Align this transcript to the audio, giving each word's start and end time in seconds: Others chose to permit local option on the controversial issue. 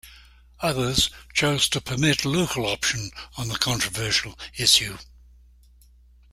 Others 0.61 1.11
chose 1.31 1.69
to 1.69 1.79
permit 1.79 2.25
local 2.25 2.65
option 2.65 3.11
on 3.37 3.49
the 3.49 3.57
controversial 3.59 4.33
issue. 4.57 4.97